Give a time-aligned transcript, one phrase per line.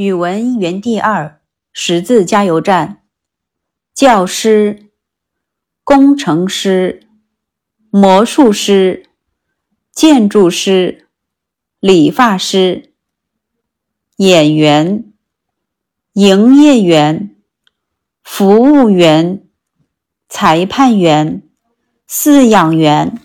[0.00, 1.42] 语文园地二
[1.74, 3.02] 识字加油站。
[3.92, 4.86] 教师
[5.84, 7.02] 工程师
[7.90, 9.04] 魔术师
[9.92, 11.06] 建筑师
[11.80, 12.94] 理发师
[14.16, 15.12] 演员
[16.14, 17.36] 营业员
[18.24, 19.46] 服务员
[20.30, 21.42] 裁判员
[22.08, 23.20] 饲养员。